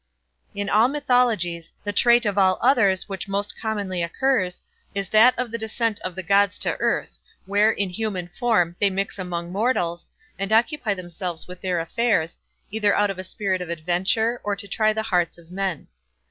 In 0.55 0.67
all 0.67 0.87
mythologies, 0.87 1.73
the 1.83 1.93
trait 1.93 2.25
of 2.25 2.35
all 2.35 2.57
others 2.59 3.07
which 3.07 3.27
most 3.27 3.53
commonly 3.55 4.01
occurs, 4.01 4.63
is 4.95 5.09
that 5.09 5.37
of 5.37 5.51
the 5.51 5.59
descent 5.59 5.99
of 5.99 6.15
the 6.15 6.23
Gods 6.23 6.57
to 6.57 6.71
earth, 6.79 7.19
where, 7.45 7.69
in 7.71 7.91
human 7.91 8.27
form, 8.29 8.75
they 8.79 8.89
mix 8.89 9.19
among 9.19 9.51
mortals, 9.51 10.09
and 10.39 10.51
occupy 10.51 10.95
themselves 10.95 11.47
with 11.47 11.61
their 11.61 11.79
affairs, 11.79 12.39
either 12.71 12.95
out 12.95 13.11
of 13.11 13.19
a 13.19 13.23
spirit 13.23 13.61
of 13.61 13.69
adventure, 13.69 14.41
or 14.43 14.55
to 14.55 14.67
try 14.67 14.91
the 14.91 15.03
hearts 15.03 15.37
of 15.37 15.51
men. 15.51 15.85